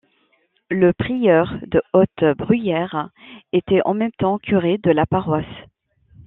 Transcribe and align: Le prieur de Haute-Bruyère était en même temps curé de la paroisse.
Le 0.71 0.93
prieur 0.93 1.59
de 1.67 1.79
Haute-Bruyère 1.93 3.11
était 3.53 3.81
en 3.85 3.93
même 3.93 4.09
temps 4.13 4.39
curé 4.39 4.79
de 4.79 4.89
la 4.89 5.05
paroisse. 5.05 5.45